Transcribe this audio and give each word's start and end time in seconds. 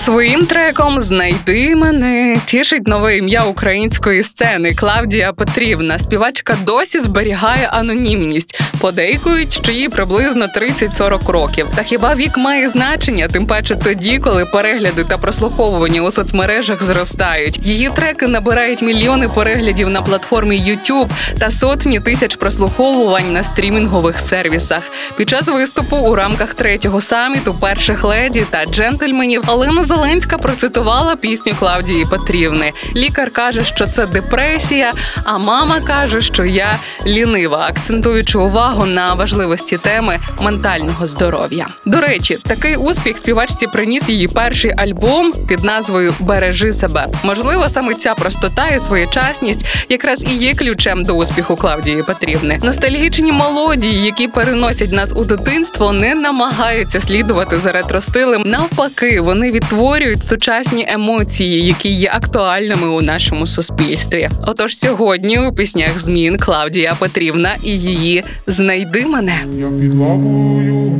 Своїм 0.00 0.46
треком 0.46 1.00
Знайди 1.00 1.76
мене 1.76 2.40
тішить 2.46 2.88
нове 2.88 3.16
ім'я 3.16 3.44
української 3.44 4.22
сцени 4.22 4.74
Клавдія 4.74 5.32
Петрівна. 5.32 5.98
Співачка 5.98 6.56
досі 6.66 7.00
зберігає 7.00 7.68
анонімність. 7.72 8.60
Подейкують, 8.80 9.52
що 9.52 9.72
їй 9.72 9.88
приблизно 9.88 10.46
30-40 10.46 11.30
років. 11.30 11.66
Та 11.74 11.82
хіба 11.82 12.14
вік 12.14 12.36
має 12.36 12.68
значення, 12.68 13.28
тим 13.28 13.46
паче 13.46 13.74
тоді, 13.74 14.18
коли 14.18 14.44
перегляди 14.44 15.04
та 15.04 15.18
прослуховування 15.18 16.02
у 16.02 16.10
соцмережах 16.10 16.82
зростають. 16.82 17.66
Її 17.66 17.90
треки 17.94 18.26
набирають 18.26 18.82
мільйони 18.82 19.28
переглядів 19.28 19.88
на 19.88 20.02
платформі 20.02 20.60
YouTube 20.60 21.08
та 21.38 21.50
сотні 21.50 22.00
тисяч 22.00 22.36
прослуховувань 22.36 23.32
на 23.32 23.42
стрімінгових 23.42 24.20
сервісах. 24.20 24.82
Під 25.16 25.28
час 25.28 25.46
виступу 25.46 25.96
у 25.96 26.14
рамках 26.14 26.54
третього 26.54 27.00
саміту 27.00 27.54
перших 27.54 28.04
леді 28.04 28.44
та 28.50 28.64
джентльменів 28.66 29.44
Олена 29.46 29.89
Зеленська 29.90 30.38
процитувала 30.38 31.16
пісню 31.16 31.54
Клавдії 31.58 32.06
Петрівни. 32.10 32.72
Лікар 32.96 33.30
каже, 33.30 33.64
що 33.64 33.86
це 33.86 34.06
депресія, 34.06 34.92
а 35.24 35.38
мама 35.38 35.80
каже, 35.80 36.20
що 36.20 36.44
я 36.44 36.78
лінива, 37.06 37.66
акцентуючи 37.70 38.38
увагу 38.38 38.86
на 38.86 39.14
важливості 39.14 39.78
теми 39.78 40.18
ментального 40.40 41.06
здоров'я. 41.06 41.66
До 41.86 42.00
речі, 42.00 42.38
такий 42.42 42.76
успіх 42.76 43.18
співачці 43.18 43.66
приніс 43.66 44.08
її 44.08 44.28
перший 44.28 44.74
альбом 44.76 45.32
під 45.48 45.64
назвою 45.64 46.14
Бережи 46.20 46.72
себе. 46.72 47.06
Можливо, 47.22 47.68
саме 47.68 47.94
ця 47.94 48.14
простота 48.14 48.68
і 48.68 48.80
своєчасність 48.80 49.66
якраз 49.88 50.24
і 50.24 50.34
є 50.34 50.54
ключем 50.54 51.04
до 51.04 51.14
успіху 51.14 51.56
Клавдії 51.56 52.02
Петрівни. 52.02 52.58
Ностальгічні 52.62 53.32
мелодії, 53.32 54.04
які 54.04 54.28
переносять 54.28 54.92
нас 54.92 55.12
у 55.16 55.24
дитинство, 55.24 55.92
не 55.92 56.14
намагаються 56.14 57.00
слідувати 57.00 57.58
за 57.58 57.72
ретростилем. 57.72 58.42
Навпаки, 58.46 59.20
вони 59.20 59.52
відтворюють 59.52 59.79
сучасні 60.22 60.84
емоції, 60.88 61.66
які 61.66 61.88
є 61.88 62.10
актуальними 62.14 62.88
у 62.88 63.00
нашому 63.00 63.46
суспільстві. 63.46 64.28
Отож, 64.46 64.76
сьогодні 64.76 65.38
у 65.38 65.52
піснях 65.52 65.98
змін 65.98 66.38
Клавдія 66.38 66.94
Петрівна 66.98 67.54
і 67.64 67.70
її 67.70 68.24
Знайди 68.46 69.06
мене. 69.06 69.34
Я 69.58 69.68
під 69.68 69.94
лавою 69.94 70.92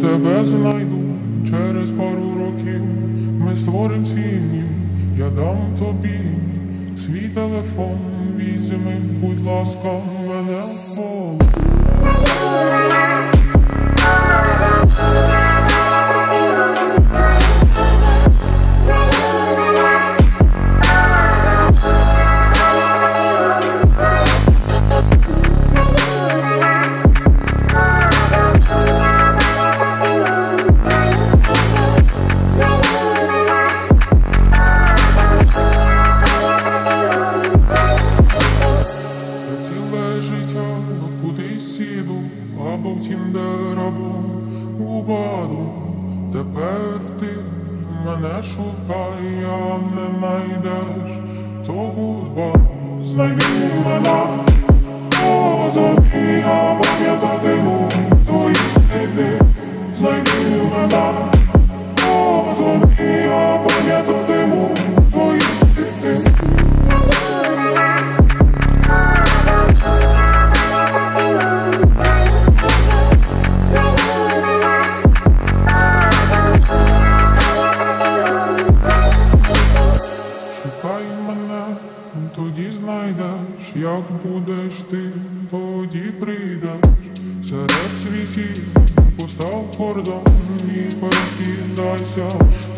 тебе 0.00 0.44
знайду 0.44 1.02
через 1.50 1.90
пару 1.90 2.34
років. 2.38 2.82
Ми 3.40 3.56
створим 3.56 4.06
сім'ю, 4.06 4.64
я 5.18 5.30
дам 5.30 5.58
тобі 5.78 6.20
свій 6.96 7.28
телефон. 7.34 7.98
Візьми, 8.36 8.96
будь 9.20 9.44
ласка, 9.44 9.90
мене 10.28 10.62
у. 45.50 45.90
Тепер 46.32 47.00
ти 47.20 47.26
мене 48.06 48.42
шукай, 48.42 49.44
а 49.44 49.78
не 49.94 50.20
найдеш, 50.20 51.18
то 51.66 51.72
губа, 51.72 52.54
Знайди 53.02 53.44
мене, 53.84 54.49
Шукай 80.82 81.04
мене, 81.28 81.76
тоді 82.36 82.70
знайдеш, 82.70 83.72
як 83.74 84.02
будеш 84.24 84.72
ти, 84.90 85.10
тоді 85.50 86.12
прийдеш. 86.20 86.80
Серед 87.48 87.90
світів 88.02 88.64
постав 89.20 89.70
кордон 89.78 90.22
і 90.74 90.94
перекидайся, 90.94 92.28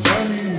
за 0.04 0.28
мій 0.30 0.58